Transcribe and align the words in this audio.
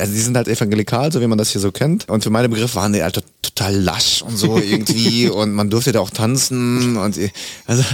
also 0.00 0.12
die 0.12 0.20
sind 0.20 0.36
halt 0.36 0.48
evangelikal, 0.48 1.12
so 1.12 1.20
wie 1.20 1.26
man 1.26 1.38
das 1.38 1.50
hier 1.50 1.60
so 1.60 1.70
kennt. 1.70 2.08
Und 2.08 2.24
für 2.24 2.30
meine 2.30 2.48
Begriffe 2.48 2.74
waren 2.76 2.92
die 2.92 3.02
halt 3.02 3.22
total 3.42 3.74
lasch 3.74 4.22
und 4.22 4.36
so 4.36 4.58
irgendwie 4.64 5.28
und 5.28 5.52
man 5.52 5.70
durfte 5.70 5.92
da 5.92 6.00
auch 6.00 6.10
tanzen 6.10 6.96
und 6.96 7.18
also 7.66 7.84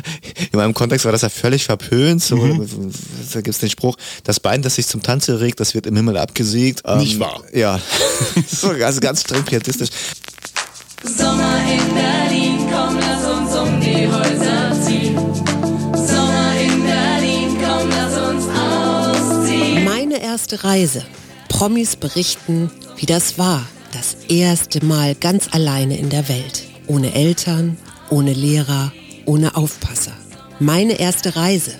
in 0.52 0.58
meinem 0.58 0.74
Kontext 0.74 1.04
war 1.04 1.12
das 1.12 1.22
ja 1.22 1.28
völlig 1.28 1.64
verpönt. 1.64 2.22
So, 2.22 2.36
mhm. 2.36 2.92
Da 3.32 3.40
gibt 3.40 3.54
es 3.54 3.58
den 3.58 3.70
Spruch, 3.70 3.96
das 4.24 4.40
Bein, 4.40 4.62
das 4.62 4.76
sich 4.76 4.86
zum 4.86 5.02
Tanze 5.02 5.40
regt, 5.40 5.60
das 5.60 5.74
wird 5.74 5.86
im 5.86 5.96
Himmel 5.96 6.16
abgesiegt. 6.16 6.82
Ähm, 6.84 6.98
Nicht 6.98 7.18
wahr? 7.18 7.42
Ja, 7.52 7.80
so, 8.46 8.70
also 8.70 9.00
ganz 9.00 9.22
streng 9.22 9.44
pietistisch. 9.44 9.90
Sommer 11.02 11.58
in 11.70 11.94
Berlin, 11.94 12.58
komm, 12.70 12.98
lass 12.98 13.24
uns 13.26 13.54
um 13.56 13.80
die 13.80 14.08
Häuser 14.08 14.82
ziehen. 14.82 15.16
Sommer 15.94 16.52
in 16.60 16.82
Berlin, 16.82 17.56
komm, 17.60 17.90
lass 17.90 18.16
uns 18.16 18.44
ausziehen. 18.48 19.84
Meine 19.84 20.20
erste 20.22 20.64
Reise. 20.64 21.04
Promis 21.56 21.96
berichten, 21.96 22.70
wie 22.98 23.06
das 23.06 23.38
war. 23.38 23.66
Das 23.90 24.14
erste 24.28 24.84
Mal 24.84 25.14
ganz 25.14 25.54
alleine 25.54 25.96
in 25.96 26.10
der 26.10 26.28
Welt. 26.28 26.64
Ohne 26.86 27.14
Eltern, 27.14 27.78
ohne 28.10 28.34
Lehrer, 28.34 28.92
ohne 29.24 29.56
Aufpasser. 29.56 30.12
Meine 30.60 31.00
erste 31.00 31.34
Reise. 31.34 31.70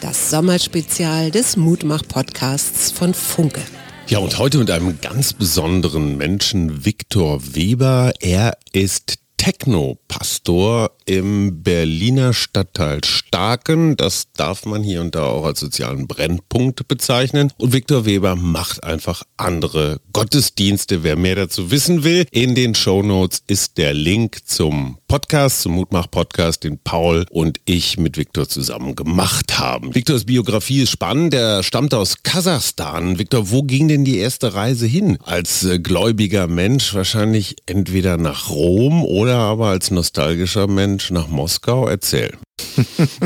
Das 0.00 0.30
Sommerspezial 0.30 1.30
des 1.30 1.56
Mutmach-Podcasts 1.56 2.90
von 2.90 3.14
Funke. 3.14 3.62
Ja, 4.08 4.18
und 4.18 4.36
heute 4.36 4.58
mit 4.58 4.68
einem 4.72 5.00
ganz 5.00 5.32
besonderen 5.32 6.16
Menschen, 6.16 6.84
Viktor 6.84 7.54
Weber. 7.54 8.12
Er 8.18 8.58
ist 8.72 9.14
Techno-Pastor 9.36 10.90
im 11.10 11.64
Berliner 11.64 12.32
Stadtteil 12.32 13.02
Starken. 13.02 13.96
Das 13.96 14.28
darf 14.32 14.64
man 14.64 14.84
hier 14.84 15.00
und 15.00 15.16
da 15.16 15.24
auch 15.24 15.44
als 15.44 15.58
sozialen 15.58 16.06
Brennpunkt 16.06 16.86
bezeichnen. 16.86 17.52
Und 17.58 17.72
Viktor 17.72 18.06
Weber 18.06 18.36
macht 18.36 18.84
einfach 18.84 19.24
andere 19.36 20.00
Gottesdienste. 20.12 21.02
Wer 21.02 21.16
mehr 21.16 21.34
dazu 21.34 21.72
wissen 21.72 22.04
will, 22.04 22.26
in 22.30 22.54
den 22.54 22.76
Show 22.76 23.02
Notes 23.02 23.42
ist 23.48 23.76
der 23.76 23.92
Link 23.92 24.46
zum 24.46 24.98
Podcast, 25.08 25.62
zum 25.62 25.72
Mutmach-Podcast, 25.72 26.62
den 26.62 26.78
Paul 26.78 27.26
und 27.30 27.58
ich 27.64 27.98
mit 27.98 28.16
Viktor 28.16 28.48
zusammen 28.48 28.94
gemacht 28.94 29.58
haben. 29.58 29.92
Viktors 29.92 30.26
Biografie 30.26 30.82
ist 30.82 30.90
spannend. 30.90 31.34
Er 31.34 31.64
stammt 31.64 31.92
aus 31.92 32.22
Kasachstan. 32.22 33.18
Viktor, 33.18 33.50
wo 33.50 33.64
ging 33.64 33.88
denn 33.88 34.04
die 34.04 34.18
erste 34.18 34.54
Reise 34.54 34.86
hin? 34.86 35.18
Als 35.24 35.64
äh, 35.64 35.80
gläubiger 35.80 36.46
Mensch 36.46 36.94
wahrscheinlich 36.94 37.56
entweder 37.66 38.16
nach 38.16 38.50
Rom 38.50 39.04
oder 39.04 39.38
aber 39.38 39.66
als 39.70 39.90
nostalgischer 39.90 40.68
Mensch 40.68 40.99
nach 41.10 41.28
Moskau. 41.28 41.86
Erzähl. 41.88 42.32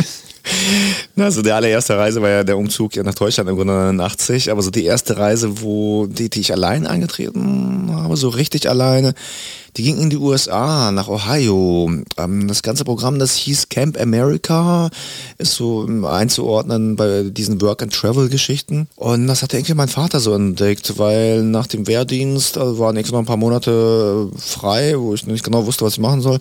Also 1.16 1.42
der 1.42 1.56
allererste 1.56 1.96
Reise 1.96 2.20
war 2.20 2.28
ja 2.28 2.44
der 2.44 2.58
Umzug 2.58 2.96
nach 2.96 3.14
Deutschland 3.14 3.48
im 3.48 3.56
Grunde 3.56 3.72
89, 3.72 4.50
aber 4.50 4.60
so 4.60 4.70
die 4.70 4.84
erste 4.84 5.16
Reise, 5.16 5.62
wo 5.62 6.06
die, 6.06 6.28
die 6.28 6.40
ich 6.40 6.52
allein 6.52 6.86
angetreten 6.86 7.88
habe, 7.90 8.16
so 8.16 8.28
richtig 8.28 8.68
alleine, 8.68 9.14
die 9.76 9.82
ging 9.82 10.00
in 10.00 10.10
die 10.10 10.16
USA, 10.16 10.92
nach 10.92 11.08
Ohio. 11.08 11.90
Ähm, 12.16 12.48
das 12.48 12.62
ganze 12.62 12.84
Programm, 12.84 13.18
das 13.18 13.34
hieß 13.34 13.68
Camp 13.68 14.00
America, 14.00 14.90
ist 15.38 15.54
so 15.54 15.86
einzuordnen 16.06 16.96
bei 16.96 17.24
diesen 17.24 17.60
Work-and-Travel-Geschichten. 17.60 18.88
Und 18.96 19.26
das 19.26 19.42
hatte 19.42 19.56
irgendwie 19.56 19.74
mein 19.74 19.88
Vater 19.88 20.20
so 20.20 20.32
entdeckt, 20.34 20.98
weil 20.98 21.42
nach 21.42 21.66
dem 21.66 21.86
Wehrdienst 21.86 22.56
also 22.58 22.78
waren 22.78 22.96
irgendwie 22.96 23.12
noch 23.12 23.20
ein 23.20 23.26
paar 23.26 23.36
Monate 23.36 24.28
frei, 24.38 24.94
wo 24.96 25.14
ich 25.14 25.26
nicht 25.26 25.44
genau 25.44 25.66
wusste, 25.66 25.84
was 25.84 25.94
ich 25.94 26.00
machen 26.00 26.20
soll. 26.20 26.38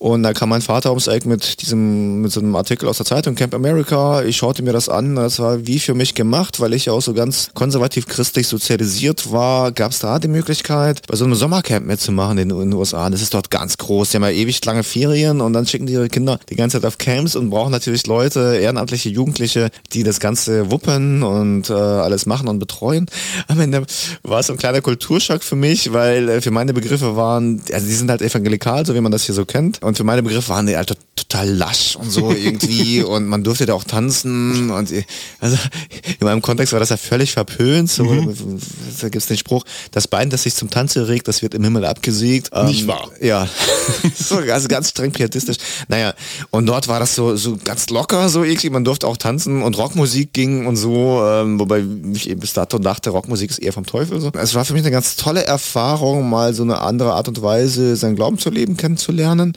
Und 0.00 0.22
da 0.22 0.32
kam 0.32 0.48
mein 0.48 0.62
Vater 0.62 0.88
ums 0.88 1.08
Eck 1.08 1.26
mit 1.26 1.60
diesem, 1.60 2.22
mit 2.22 2.32
so 2.32 2.40
einem 2.40 2.56
Artikel 2.56 2.88
aus 2.88 2.96
der 2.96 3.04
Zeitung 3.04 3.34
Camp 3.34 3.54
America. 3.54 4.22
Ich 4.22 4.38
schaute 4.38 4.62
mir 4.62 4.72
das 4.72 4.88
an. 4.88 5.14
Das 5.14 5.40
war 5.40 5.66
wie 5.66 5.78
für 5.78 5.92
mich 5.92 6.14
gemacht, 6.14 6.58
weil 6.58 6.72
ich 6.72 6.86
ja 6.86 6.94
auch 6.94 7.02
so 7.02 7.12
ganz 7.12 7.50
konservativ 7.52 8.06
christlich 8.06 8.48
sozialisiert 8.48 9.30
war. 9.30 9.72
Gab 9.72 9.92
es 9.92 9.98
da 9.98 10.18
die 10.18 10.28
Möglichkeit, 10.28 11.06
bei 11.06 11.16
so 11.16 11.26
einem 11.26 11.34
Sommercamp 11.34 11.84
mitzumachen 11.84 12.38
in, 12.38 12.48
in 12.60 12.70
den 12.70 12.78
USA. 12.78 13.08
Das 13.10 13.22
ist 13.22 13.34
dort 13.34 13.50
ganz 13.50 13.78
groß. 13.78 14.10
Die 14.10 14.16
haben 14.16 14.24
ja 14.24 14.30
ewig 14.30 14.64
lange 14.64 14.82
Ferien 14.82 15.40
und 15.40 15.52
dann 15.52 15.66
schicken 15.66 15.86
die 15.86 15.94
ihre 15.94 16.08
Kinder 16.08 16.38
die 16.48 16.56
ganze 16.56 16.80
Zeit 16.80 16.86
auf 16.86 16.98
Camps 16.98 17.36
und 17.36 17.50
brauchen 17.50 17.70
natürlich 17.70 18.06
Leute, 18.06 18.58
ehrenamtliche 18.60 19.08
Jugendliche, 19.08 19.70
die 19.92 20.02
das 20.02 20.20
Ganze 20.20 20.70
wuppen 20.70 21.22
und 21.22 21.70
äh, 21.70 21.72
alles 21.72 22.26
machen 22.26 22.48
und 22.48 22.58
betreuen. 22.58 23.06
Am 23.48 23.60
Ende 23.60 23.84
war 24.22 24.40
es 24.40 24.46
so 24.46 24.52
ein 24.52 24.58
kleiner 24.58 24.80
Kulturschock 24.80 25.42
für 25.42 25.56
mich, 25.56 25.92
weil 25.92 26.28
äh, 26.28 26.40
für 26.40 26.50
meine 26.50 26.72
Begriffe 26.72 27.16
waren, 27.16 27.62
also 27.72 27.86
die 27.86 27.94
sind 27.94 28.10
halt 28.10 28.22
evangelikal, 28.22 28.86
so 28.86 28.94
wie 28.94 29.00
man 29.00 29.12
das 29.12 29.24
hier 29.24 29.34
so 29.34 29.44
kennt. 29.44 29.82
Und 29.82 29.96
für 29.96 30.04
meine 30.04 30.22
Begriffe 30.22 30.48
waren 30.50 30.66
die 30.66 30.76
halt 30.76 30.96
total 31.28 31.48
lasch 31.48 31.96
und 31.96 32.10
so 32.10 32.30
irgendwie 32.32 33.02
und 33.02 33.26
man 33.26 33.44
durfte 33.44 33.66
da 33.66 33.74
auch 33.74 33.84
tanzen 33.84 34.70
und 34.70 34.92
also 35.40 35.56
in 36.18 36.26
meinem 36.26 36.42
Kontext 36.42 36.72
war 36.72 36.80
das 36.80 36.90
ja 36.90 36.96
völlig 36.96 37.32
verpönt. 37.32 37.90
So, 37.90 38.04
mhm. 38.04 38.58
Da 39.00 39.08
gibt 39.08 39.22
es 39.22 39.26
den 39.26 39.38
Spruch, 39.38 39.64
das 39.90 40.08
Bein, 40.08 40.30
das 40.30 40.44
sich 40.44 40.54
zum 40.54 40.70
Tanze 40.70 41.08
regt, 41.08 41.28
das 41.28 41.42
wird 41.42 41.54
im 41.54 41.64
Himmel 41.64 41.84
abgesiegt. 41.84 42.50
Nicht 42.64 42.82
ähm, 42.82 42.88
wahr? 42.88 43.10
Ja, 43.20 43.48
so, 44.14 44.36
also 44.36 44.68
ganz 44.68 44.90
streng 44.90 45.12
pietistisch. 45.12 45.56
Naja, 45.88 46.14
und 46.50 46.66
dort 46.66 46.88
war 46.88 47.00
das 47.00 47.14
so, 47.14 47.36
so 47.36 47.58
ganz 47.62 47.90
locker 47.90 48.28
so 48.28 48.44
irgendwie, 48.44 48.70
man 48.70 48.84
durfte 48.84 49.06
auch 49.06 49.16
tanzen 49.16 49.62
und 49.62 49.76
Rockmusik 49.76 50.32
ging 50.32 50.66
und 50.66 50.76
so, 50.76 51.22
ähm, 51.24 51.58
wobei 51.60 51.84
ich 52.14 52.30
eben 52.30 52.40
bis 52.40 52.52
dato 52.52 52.78
dachte, 52.78 53.10
Rockmusik 53.10 53.50
ist 53.50 53.58
eher 53.58 53.72
vom 53.72 53.86
Teufel. 53.86 54.20
So. 54.20 54.30
Es 54.32 54.54
war 54.54 54.64
für 54.64 54.72
mich 54.72 54.82
eine 54.82 54.90
ganz 54.90 55.16
tolle 55.16 55.44
Erfahrung, 55.44 56.28
mal 56.28 56.54
so 56.54 56.62
eine 56.62 56.80
andere 56.80 57.12
Art 57.12 57.28
und 57.28 57.42
Weise, 57.42 57.96
sein 57.96 58.16
Glauben 58.16 58.38
zu 58.38 58.50
leben 58.50 58.76
kennenzulernen 58.76 59.52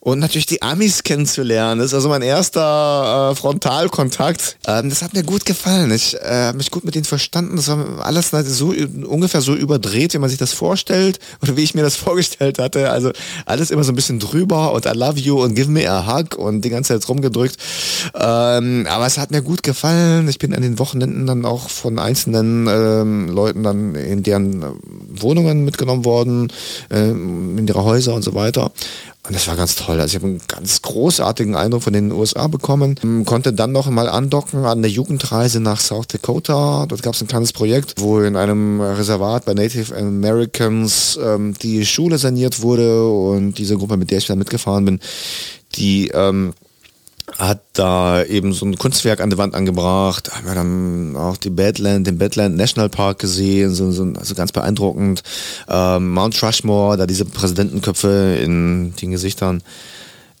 und 0.00 0.18
natürlich 0.18 0.46
die 0.46 0.62
Amis 0.62 1.02
kennenzulernen. 1.04 1.78
Das 1.78 1.88
ist 1.88 1.94
also 1.94 2.08
mein 2.08 2.22
erster 2.22 3.30
äh, 3.30 3.34
Frontalkontakt. 3.34 4.56
Ähm, 4.66 4.88
das 4.88 5.02
hat 5.02 5.12
mir 5.14 5.22
gut 5.22 5.44
gefallen. 5.44 5.90
Ich 5.92 6.16
äh, 6.16 6.46
habe 6.46 6.56
mich 6.56 6.70
gut 6.70 6.84
mit 6.84 6.94
denen 6.94 7.04
verstanden. 7.04 7.56
Das 7.56 7.68
war 7.68 8.04
alles 8.04 8.30
so 8.30 8.74
ungefähr 9.06 9.40
so 9.40 9.54
überdreht, 9.54 10.14
wie 10.14 10.18
man 10.18 10.30
sich 10.30 10.38
das 10.38 10.52
vorstellt 10.52 11.20
oder 11.42 11.56
wie 11.56 11.62
ich 11.62 11.74
mir 11.74 11.82
das 11.82 11.96
vorgestellt 12.04 12.58
hatte. 12.58 12.90
Also 12.90 13.12
alles 13.46 13.70
immer 13.70 13.84
so 13.84 13.92
ein 13.92 13.96
bisschen 13.96 14.18
drüber 14.18 14.72
und 14.72 14.86
I 14.86 14.92
love 14.94 15.18
you 15.18 15.42
und 15.42 15.54
give 15.54 15.70
me 15.70 15.88
a 15.88 16.06
hug 16.06 16.36
und 16.36 16.62
die 16.62 16.70
ganze 16.70 16.98
Zeit 16.98 17.08
rumgedrückt. 17.08 17.56
Ähm, 18.14 18.86
aber 18.88 19.06
es 19.06 19.18
hat 19.18 19.30
mir 19.30 19.42
gut 19.42 19.62
gefallen. 19.62 20.28
Ich 20.28 20.38
bin 20.38 20.54
an 20.54 20.62
den 20.62 20.78
Wochenenden 20.78 21.26
dann 21.26 21.44
auch 21.44 21.68
von 21.68 21.98
einzelnen 21.98 22.66
ähm, 22.66 23.28
Leuten 23.28 23.62
dann 23.62 23.94
in 23.94 24.22
deren 24.22 24.64
Wohnungen 25.08 25.64
mitgenommen 25.64 26.04
worden, 26.04 26.52
äh, 26.90 27.10
in 27.10 27.66
ihre 27.66 27.84
Häuser 27.84 28.14
und 28.14 28.22
so 28.22 28.34
weiter. 28.34 28.72
Und 29.26 29.34
das 29.34 29.48
war 29.48 29.56
ganz 29.56 29.74
toll. 29.74 30.00
Also 30.00 30.10
ich 30.10 30.22
habe 30.22 30.26
einen 30.26 30.40
ganz 30.46 30.82
großartigen 30.82 31.56
Eindruck 31.56 31.82
von 31.82 31.94
den 31.94 32.12
USA 32.12 32.46
bekommen. 32.46 32.96
Ähm, 33.02 33.24
konnte 33.24 33.54
dann 33.54 33.72
noch 33.72 33.88
mal 33.88 34.08
andocken 34.08 34.66
an 34.66 34.82
der 34.82 34.90
Jugendreise 34.90 35.60
nach 35.60 35.80
South 35.80 36.08
Dakota. 36.08 36.84
Dort 36.86 37.02
gab 37.02 37.14
es 37.14 37.22
ein 37.22 37.26
kleines 37.26 37.54
Projekt, 37.54 37.94
wo 37.98 38.20
in 38.20 38.36
einem 38.36 38.82
Reservat 38.82 39.46
bei 39.46 39.54
Native 39.54 39.96
Americans 39.96 41.18
ähm, 41.22 41.54
die 41.54 41.86
Schule 41.86 42.18
saniert 42.18 42.60
wurde. 42.60 43.08
Und 43.08 43.54
diese 43.54 43.78
Gruppe, 43.78 43.96
mit 43.96 44.10
der 44.10 44.18
ich 44.18 44.26
dann 44.26 44.38
mitgefahren 44.38 44.84
bin, 44.84 45.00
die 45.74 46.08
ähm, 46.08 46.52
hat 47.38 47.62
da 47.72 48.22
eben 48.24 48.52
so 48.52 48.64
ein 48.66 48.76
Kunstwerk 48.76 49.20
an 49.20 49.30
der 49.30 49.38
Wand 49.38 49.54
angebracht, 49.54 50.30
haben 50.34 50.46
wir 50.46 50.54
dann 50.54 51.16
auch 51.16 51.36
die 51.36 51.50
Badland, 51.50 52.06
den 52.06 52.18
Badland 52.18 52.56
National 52.56 52.88
Park 52.88 53.18
gesehen, 53.18 53.74
so, 53.74 53.90
so 53.90 54.04
also 54.16 54.34
ganz 54.34 54.52
beeindruckend. 54.52 55.22
Ähm, 55.68 56.12
Mount 56.12 56.40
Rushmore, 56.42 56.96
da 56.96 57.06
diese 57.06 57.24
Präsidentenköpfe 57.24 58.38
in 58.40 58.94
den 59.00 59.10
Gesichtern. 59.10 59.62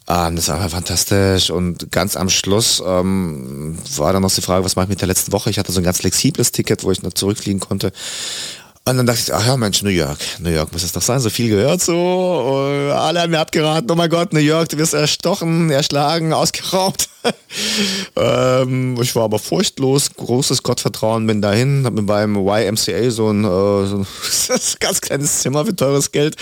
Ähm, 0.06 0.36
das 0.36 0.48
war 0.48 0.56
einfach 0.56 0.70
fantastisch 0.70 1.50
und 1.50 1.90
ganz 1.90 2.16
am 2.16 2.28
Schluss 2.28 2.82
ähm, 2.86 3.78
war 3.96 4.12
dann 4.12 4.22
noch 4.22 4.32
die 4.32 4.42
Frage, 4.42 4.64
was 4.64 4.76
mache 4.76 4.84
ich 4.84 4.90
mit 4.90 5.00
der 5.00 5.08
letzten 5.08 5.32
Woche? 5.32 5.50
Ich 5.50 5.58
hatte 5.58 5.72
so 5.72 5.80
ein 5.80 5.84
ganz 5.84 5.98
flexibles 5.98 6.52
Ticket, 6.52 6.84
wo 6.84 6.90
ich 6.90 7.02
noch 7.02 7.14
zurückfliegen 7.14 7.60
konnte. 7.60 7.92
Und 8.86 8.98
dann 8.98 9.06
dachte 9.06 9.20
ich, 9.24 9.32
ach 9.32 9.46
ja, 9.46 9.56
Mensch, 9.56 9.82
New 9.82 9.88
York. 9.88 10.18
New 10.40 10.50
York 10.50 10.70
muss 10.74 10.82
es 10.82 10.92
doch 10.92 11.00
sein, 11.00 11.18
so 11.18 11.30
viel 11.30 11.48
gehört 11.48 11.80
so. 11.80 11.94
Alle 12.94 13.22
haben 13.22 13.30
mir 13.30 13.40
abgeraten, 13.40 13.90
oh 13.90 13.94
mein 13.94 14.10
Gott, 14.10 14.34
New 14.34 14.40
York, 14.40 14.68
du 14.68 14.76
wirst 14.76 14.92
erstochen, 14.92 15.70
erschlagen, 15.70 16.34
ausgeraubt. 16.34 17.08
ähm, 18.16 19.00
ich 19.00 19.16
war 19.16 19.24
aber 19.24 19.38
furchtlos, 19.38 20.10
großes 20.14 20.62
Gottvertrauen, 20.62 21.26
bin 21.26 21.40
dahin, 21.40 21.86
hab 21.86 21.94
mir 21.94 22.02
beim 22.02 22.36
YMCA 22.36 23.10
so 23.10 23.30
ein, 23.30 23.44
äh, 23.44 23.86
so 23.86 23.96
ein 24.50 24.58
ganz 24.80 25.00
kleines 25.00 25.38
Zimmer 25.38 25.64
für 25.64 25.74
teures 25.74 26.12
Geld 26.12 26.36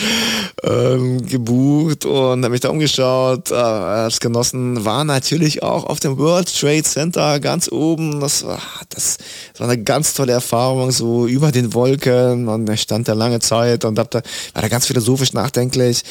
ähm, 0.65 1.25
gebucht 1.25 2.05
und 2.05 2.43
habe 2.43 2.51
mich 2.51 2.61
da 2.61 2.71
umgeschaut, 2.71 3.53
äh, 3.53 3.55
hab's 3.55 4.19
genossen, 4.19 4.85
war 4.85 5.05
natürlich 5.05 5.63
auch 5.63 5.85
auf 5.85 6.01
dem 6.01 6.19
World 6.19 6.53
Trade 6.53 6.83
Center 6.83 7.39
ganz 7.39 7.71
oben. 7.71 8.19
Das 8.19 8.45
war, 8.45 8.61
das, 8.89 9.19
das 9.53 9.61
war 9.61 9.69
eine 9.69 9.81
ganz 9.81 10.15
tolle 10.15 10.33
Erfahrung, 10.33 10.91
so 10.91 11.29
über 11.29 11.53
den 11.53 11.73
Wolken 11.75 12.32
und 12.33 12.69
ich 12.71 12.83
stand 12.83 13.09
da 13.09 13.13
lange 13.13 13.41
Zeit 13.41 13.85
und 13.85 13.99
hab 13.99 14.11
da, 14.11 14.23
war 14.55 14.63
da 14.63 14.69
ganz 14.69 14.87
philosophisch 14.87 15.33
nachdenklich. 15.33 16.03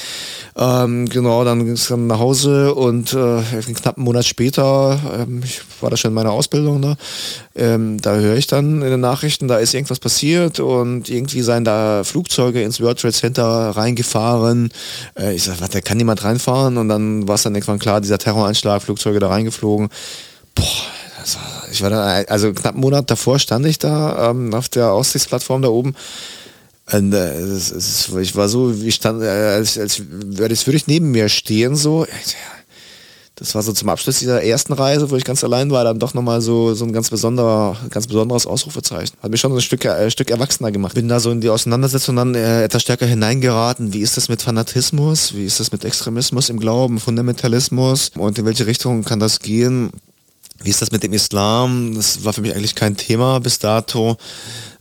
Ähm, 0.56 1.07
genau, 1.09 1.44
dann 1.44 1.65
ging 1.65 1.73
es 1.73 1.88
dann 1.88 2.07
nach 2.07 2.19
Hause 2.19 2.73
und 2.75 3.13
äh, 3.13 3.18
einen 3.18 3.75
knappen 3.75 4.03
Monat 4.03 4.25
später 4.25 5.00
ähm, 5.19 5.41
ich 5.44 5.62
war 5.81 5.89
da 5.89 5.97
schon 5.97 6.12
in 6.12 6.15
meiner 6.15 6.31
Ausbildung, 6.31 6.79
ne, 6.79 6.97
ähm, 7.56 8.00
da 8.01 8.15
höre 8.15 8.35
ich 8.35 8.47
dann 8.47 8.81
in 8.81 8.89
den 8.89 9.00
Nachrichten, 9.00 9.47
da 9.47 9.57
ist 9.57 9.73
irgendwas 9.73 10.00
passiert 10.00 10.59
und 10.59 11.09
irgendwie 11.09 11.41
seien 11.41 11.63
da 11.65 12.03
Flugzeuge 12.03 12.62
ins 12.62 12.79
World 12.81 13.00
Trade 13.00 13.13
Center 13.13 13.44
reingefahren. 13.71 14.69
Äh, 15.18 15.35
ich 15.35 15.44
sag, 15.44 15.62
was, 15.62 15.69
da 15.69 15.81
kann 15.81 15.97
niemand 15.97 16.23
reinfahren 16.23 16.77
und 16.77 16.89
dann 16.89 17.27
war 17.27 17.35
es 17.35 17.44
dann 17.44 17.56
irgendwann 17.56 17.79
klar, 17.79 18.01
dieser 18.01 18.18
Terroranschlag, 18.18 18.81
Flugzeuge 18.81 19.19
da 19.19 19.29
reingeflogen. 19.29 19.89
Boah, 20.56 20.65
ich 21.71 21.81
war 21.81 21.89
da, 21.89 22.21
also 22.27 22.53
knapp 22.53 22.73
einen 22.73 22.81
Monat 22.81 23.09
davor 23.09 23.39
stand 23.39 23.65
ich 23.65 23.79
da 23.79 24.29
ähm, 24.29 24.53
auf 24.53 24.69
der 24.69 24.91
Aussichtsplattform 24.91 25.62
da 25.62 25.69
oben. 25.69 25.95
Und, 26.91 27.13
äh, 27.13 27.33
es, 27.39 27.71
es, 27.71 28.09
ich 28.19 28.35
war 28.35 28.50
so, 28.50 28.81
wie 28.81 28.91
stand, 28.91 29.23
äh, 29.23 29.27
als, 29.27 29.77
als, 29.77 30.01
als 30.39 30.68
würde 30.68 30.75
ich 30.75 30.88
neben 30.88 31.12
mir 31.12 31.29
stehen, 31.29 31.75
so. 31.75 32.06
Das 33.35 33.56
war 33.56 33.63
so 33.63 33.73
zum 33.73 33.89
Abschluss 33.89 34.19
dieser 34.19 34.44
ersten 34.44 34.73
Reise, 34.73 35.09
wo 35.09 35.15
ich 35.15 35.23
ganz 35.23 35.44
allein 35.44 35.71
war, 35.71 35.83
dann 35.83 35.97
doch 35.97 36.13
nochmal 36.13 36.41
so, 36.41 36.75
so 36.75 36.85
ein 36.85 36.94
ganz 36.94 37.09
besonderer, 37.09 37.75
ganz 37.89 38.06
besonderes 38.06 38.45
Ausrufezeichen. 38.45 39.18
Hat 39.19 39.31
mich 39.31 39.41
schon 39.41 39.51
ein 39.51 39.62
Stück, 39.62 39.83
äh, 39.83 40.12
Stück 40.12 40.29
erwachsener 40.29 40.71
gemacht. 40.71 40.94
Bin 40.94 41.07
da 41.07 41.19
so 41.19 41.31
in 41.31 41.41
die 41.41 41.50
Auseinandersetzung 41.50 42.18
dann 42.18 42.35
äh, 42.35 42.63
etwas 42.63 42.83
stärker 42.83 43.07
hineingeraten. 43.07 43.94
Wie 43.94 44.01
ist 44.01 44.15
das 44.15 44.29
mit 44.29 44.44
Fanatismus? 44.44 45.33
Wie 45.33 45.45
ist 45.45 45.59
das 45.59 45.71
mit 45.71 45.83
Extremismus 45.85 46.50
im 46.50 46.59
Glauben, 46.59 47.00
Fundamentalismus? 47.00 48.12
Und 48.15 48.38
in 48.38 48.45
welche 48.45 48.68
Richtung 48.68 49.03
kann 49.03 49.19
das 49.19 49.39
gehen? 49.39 49.89
Wie 50.63 50.69
ist 50.69 50.81
das 50.81 50.92
mit 50.92 51.04
dem 51.04 51.13
Islam? 51.13 51.96
Das 51.96 52.24
war 52.24 52.34
für 52.34 52.42
mich 52.42 52.56
eigentlich 52.56 52.75
kein 52.75 52.98
Thema 52.98 53.40
bis 53.40 53.60
dato. 53.60 54.18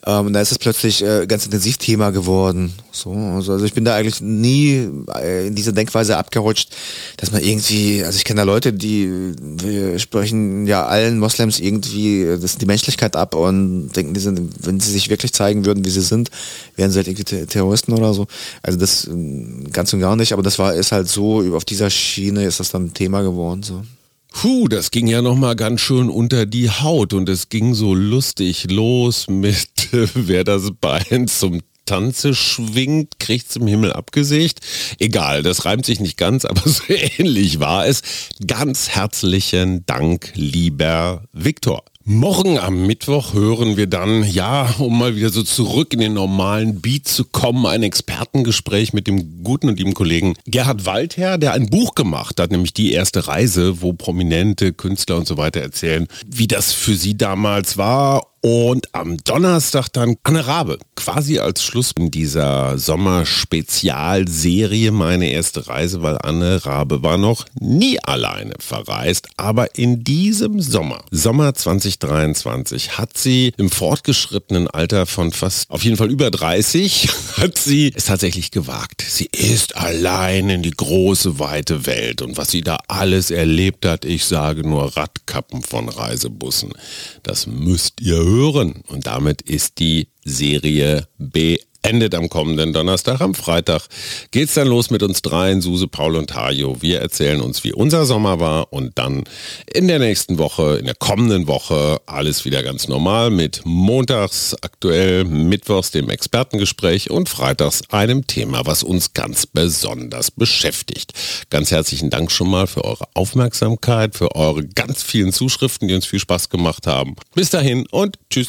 Ähm, 0.06 0.32
da 0.32 0.40
ist 0.40 0.50
es 0.50 0.58
plötzlich 0.58 1.02
äh, 1.02 1.26
ganz 1.26 1.44
intensiv 1.44 1.76
Thema 1.76 2.10
geworden. 2.10 2.72
So, 2.90 3.12
also, 3.12 3.52
also 3.52 3.64
ich 3.66 3.74
bin 3.74 3.84
da 3.84 3.94
eigentlich 3.94 4.22
nie 4.22 4.88
äh, 5.14 5.48
in 5.48 5.54
diese 5.54 5.74
Denkweise 5.74 6.16
abgerutscht, 6.16 6.70
dass 7.18 7.32
man 7.32 7.42
irgendwie, 7.42 8.02
also 8.02 8.16
ich 8.16 8.24
kenne 8.24 8.40
da 8.40 8.44
Leute, 8.44 8.72
die 8.72 9.34
wir 9.40 9.98
sprechen 9.98 10.66
ja 10.66 10.86
allen 10.86 11.18
Moslems 11.18 11.60
irgendwie 11.60 12.24
das 12.40 12.56
die 12.56 12.66
Menschlichkeit 12.66 13.14
ab 13.14 13.34
und 13.34 13.90
denken, 13.92 14.14
die 14.14 14.20
sind, 14.20 14.66
wenn 14.66 14.80
sie 14.80 14.90
sich 14.90 15.10
wirklich 15.10 15.34
zeigen 15.34 15.66
würden, 15.66 15.84
wie 15.84 15.90
sie 15.90 16.00
sind, 16.00 16.30
wären 16.76 16.90
sie 16.90 16.96
halt 16.96 17.08
irgendwie 17.08 17.44
Terroristen 17.46 17.92
oder 17.92 18.14
so. 18.14 18.26
Also 18.62 18.78
das 18.78 19.06
äh, 19.06 19.70
ganz 19.70 19.92
und 19.92 20.00
gar 20.00 20.16
nicht, 20.16 20.32
aber 20.32 20.42
das 20.42 20.58
war 20.58 20.74
ist 20.74 20.92
halt 20.92 21.08
so, 21.08 21.54
auf 21.54 21.66
dieser 21.66 21.90
Schiene 21.90 22.44
ist 22.44 22.58
das 22.58 22.70
dann 22.70 22.94
Thema 22.94 23.20
geworden. 23.20 23.62
So. 23.62 23.82
Puh, 24.30 24.68
das 24.68 24.90
ging 24.90 25.06
ja 25.06 25.22
nochmal 25.22 25.56
ganz 25.56 25.80
schön 25.80 26.08
unter 26.08 26.46
die 26.46 26.70
Haut 26.70 27.12
und 27.12 27.28
es 27.28 27.48
ging 27.48 27.74
so 27.74 27.94
lustig 27.94 28.70
los 28.70 29.28
mit, 29.28 29.68
wer 30.14 30.44
das 30.44 30.70
Bein 30.80 31.28
zum 31.28 31.60
Tanze 31.90 32.36
schwingt, 32.36 33.18
kriegt's 33.18 33.56
im 33.56 33.66
Himmel 33.66 33.92
abgesägt. 33.92 34.60
Egal, 35.00 35.42
das 35.42 35.64
reimt 35.64 35.84
sich 35.84 35.98
nicht 35.98 36.16
ganz, 36.16 36.44
aber 36.46 36.62
so 36.68 36.84
ähnlich 36.88 37.58
war 37.58 37.84
es. 37.84 38.02
Ganz 38.46 38.90
herzlichen 38.90 39.84
Dank, 39.86 40.30
lieber 40.36 41.24
Viktor. 41.32 41.82
Morgen 42.04 42.58
am 42.58 42.86
Mittwoch 42.86 43.34
hören 43.34 43.76
wir 43.76 43.86
dann, 43.86 44.24
ja, 44.24 44.74
um 44.78 44.98
mal 44.98 45.16
wieder 45.16 45.30
so 45.30 45.42
zurück 45.42 45.92
in 45.92 46.00
den 46.00 46.14
normalen 46.14 46.80
Beat 46.80 47.06
zu 47.08 47.24
kommen, 47.24 47.66
ein 47.66 47.82
Expertengespräch 47.82 48.92
mit 48.92 49.06
dem 49.06 49.44
guten 49.44 49.68
und 49.68 49.78
lieben 49.78 49.94
Kollegen 49.94 50.34
Gerhard 50.46 50.86
Waldherr, 50.86 51.38
der 51.38 51.52
ein 51.52 51.68
Buch 51.70 51.94
gemacht 51.94 52.40
hat, 52.40 52.52
nämlich 52.52 52.72
Die 52.72 52.92
erste 52.92 53.26
Reise, 53.26 53.82
wo 53.82 53.92
prominente 53.92 54.72
Künstler 54.72 55.18
und 55.18 55.26
so 55.26 55.36
weiter 55.36 55.60
erzählen, 55.60 56.06
wie 56.24 56.46
das 56.46 56.72
für 56.72 56.94
sie 56.94 57.16
damals 57.16 57.76
war 57.76 58.30
und 58.42 58.94
am 58.94 59.18
Donnerstag 59.18 59.88
dann 59.92 60.16
Anne 60.22 60.46
Rabe, 60.46 60.78
quasi 61.00 61.38
als 61.38 61.64
Schluss 61.64 61.92
in 61.96 62.10
dieser 62.10 62.76
Sommerspezialserie 62.76 64.90
meine 64.90 65.30
erste 65.30 65.66
Reise, 65.66 66.02
weil 66.02 66.18
Anne 66.18 66.66
Rabe 66.66 67.02
war 67.02 67.16
noch 67.16 67.46
nie 67.58 67.98
alleine 68.04 68.52
verreist. 68.58 69.28
Aber 69.38 69.78
in 69.78 70.04
diesem 70.04 70.60
Sommer, 70.60 71.02
Sommer 71.10 71.54
2023, 71.54 72.98
hat 72.98 73.16
sie 73.16 73.54
im 73.56 73.70
fortgeschrittenen 73.70 74.68
Alter 74.68 75.06
von 75.06 75.32
fast, 75.32 75.70
auf 75.70 75.84
jeden 75.84 75.96
Fall 75.96 76.10
über 76.10 76.30
30, 76.30 77.08
hat 77.38 77.56
sie 77.56 77.92
es 77.94 78.04
tatsächlich 78.04 78.50
gewagt. 78.50 79.00
Sie 79.00 79.30
ist 79.32 79.76
allein 79.76 80.50
in 80.50 80.62
die 80.62 80.70
große, 80.70 81.38
weite 81.38 81.86
Welt. 81.86 82.20
Und 82.20 82.36
was 82.36 82.50
sie 82.50 82.60
da 82.60 82.78
alles 82.88 83.30
erlebt 83.30 83.86
hat, 83.86 84.04
ich 84.04 84.26
sage 84.26 84.68
nur 84.68 84.94
Radkappen 84.94 85.62
von 85.62 85.88
Reisebussen. 85.88 86.74
Das 87.22 87.46
müsst 87.46 88.02
ihr 88.02 88.16
hören. 88.16 88.82
Und 88.88 89.06
damit 89.06 89.40
ist 89.40 89.78
die 89.78 90.08
Serie 90.30 91.06
beendet 91.18 92.14
am 92.14 92.28
kommenden 92.28 92.72
Donnerstag. 92.72 93.20
Am 93.20 93.34
Freitag 93.34 93.82
geht's 94.30 94.54
dann 94.54 94.68
los 94.68 94.90
mit 94.90 95.02
uns 95.02 95.22
dreien, 95.22 95.60
Suse, 95.60 95.88
Paul 95.88 96.16
und 96.16 96.34
Hajo. 96.34 96.80
Wir 96.80 97.00
erzählen 97.00 97.40
uns, 97.40 97.64
wie 97.64 97.72
unser 97.72 98.04
Sommer 98.04 98.40
war 98.40 98.72
und 98.72 98.98
dann 98.98 99.24
in 99.72 99.88
der 99.88 99.98
nächsten 99.98 100.38
Woche, 100.38 100.76
in 100.78 100.86
der 100.86 100.94
kommenden 100.94 101.46
Woche, 101.46 102.00
alles 102.06 102.44
wieder 102.44 102.62
ganz 102.62 102.88
normal 102.88 103.30
mit 103.30 103.62
montags 103.64 104.54
aktuell, 104.62 105.24
mittwochs 105.24 105.90
dem 105.90 106.10
Expertengespräch 106.10 107.10
und 107.10 107.28
freitags 107.28 107.82
einem 107.90 108.26
Thema, 108.26 108.66
was 108.66 108.82
uns 108.82 109.12
ganz 109.12 109.46
besonders 109.46 110.30
beschäftigt. 110.30 111.12
Ganz 111.50 111.70
herzlichen 111.70 112.10
Dank 112.10 112.30
schon 112.30 112.50
mal 112.50 112.66
für 112.66 112.84
eure 112.84 113.04
Aufmerksamkeit, 113.14 114.14
für 114.14 114.34
eure 114.34 114.66
ganz 114.66 115.02
vielen 115.02 115.32
Zuschriften, 115.32 115.88
die 115.88 115.94
uns 115.94 116.06
viel 116.06 116.20
Spaß 116.20 116.50
gemacht 116.50 116.86
haben. 116.86 117.16
Bis 117.34 117.50
dahin 117.50 117.86
und 117.90 118.18
tschüss. 118.30 118.48